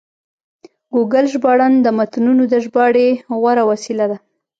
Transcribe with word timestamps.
ګوګل 0.93 1.25
ژباړن 1.33 1.73
د 1.81 1.87
متنونو 1.97 2.43
د 2.51 2.53
ژباړې 2.63 3.07
غوره 3.39 3.63
وسیله 3.71 4.05
ده. 4.11 4.17